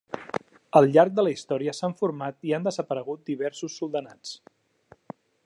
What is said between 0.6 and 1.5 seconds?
Al llarg de la